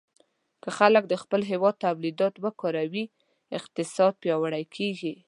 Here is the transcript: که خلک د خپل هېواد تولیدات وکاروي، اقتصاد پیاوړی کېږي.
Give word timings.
که 0.63 0.69
خلک 0.77 1.03
د 1.07 1.13
خپل 1.23 1.41
هېواد 1.51 1.75
تولیدات 1.85 2.33
وکاروي، 2.45 3.05
اقتصاد 3.57 4.13
پیاوړی 4.21 4.63
کېږي. 4.75 5.13